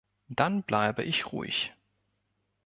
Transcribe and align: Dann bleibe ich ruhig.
Dann 0.29 0.63
bleibe 0.63 1.03
ich 1.03 1.31
ruhig. 1.31 1.75